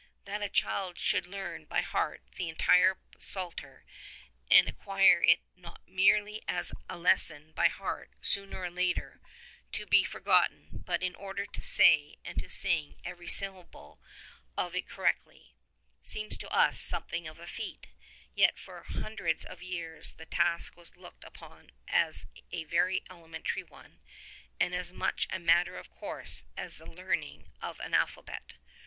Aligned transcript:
That 0.25 0.41
a 0.41 0.49
child 0.49 0.97
should 0.97 1.27
learn 1.27 1.65
by 1.65 1.81
heart 1.81 2.23
the 2.35 2.49
entire 2.49 2.97
Psalter, 3.19 3.85
and 4.49 4.67
ac 4.67 4.75
quire 4.77 5.21
it 5.21 5.41
not 5.55 5.87
merely 5.87 6.41
as 6.47 6.73
a 6.89 6.97
lesson 6.97 7.51
by 7.51 7.67
heart 7.67 8.09
sooner 8.19 8.61
or 8.63 8.71
later 8.71 9.21
to 9.73 9.85
be 9.85 10.03
forgotten, 10.03 10.69
but 10.83 11.03
in 11.03 11.13
order 11.13 11.45
to 11.45 11.61
say 11.61 12.17
and 12.25 12.39
to 12.39 12.49
sing 12.49 12.99
every 13.05 13.27
syllable 13.27 14.01
of 14.57 14.75
it 14.75 14.87
correctly, 14.87 15.53
seems 16.01 16.35
to 16.39 16.49
us 16.49 16.79
something 16.79 17.27
of 17.27 17.39
a 17.39 17.45
feat; 17.45 17.85
yet 18.33 18.57
for 18.57 18.81
hun 18.81 19.15
dreds 19.15 19.45
of 19.45 19.61
years 19.61 20.13
the 20.13 20.25
task 20.25 20.75
was 20.75 20.97
looked 20.97 21.23
upon 21.23 21.69
as 21.87 22.25
a 22.51 22.63
very 22.63 23.03
elementary 23.11 23.61
one 23.61 24.01
and 24.59 24.73
as 24.73 24.91
much 24.91 25.27
a 25.29 25.37
matter 25.37 25.77
of 25.77 25.91
course 25.91 26.43
as 26.57 26.79
the 26.79 26.87
learning 26.89 27.51
of 27.61 27.79
an 27.81 27.93
alphabet. 27.93 28.53